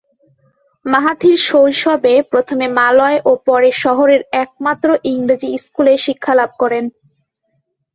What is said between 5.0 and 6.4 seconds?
ইংরেজি স্কুলে শিক্ষা